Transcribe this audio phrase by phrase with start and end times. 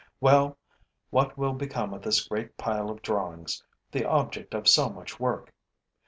[0.19, 0.57] Well,
[1.11, 5.53] what will become of this great pile of drawings, the object of so much work?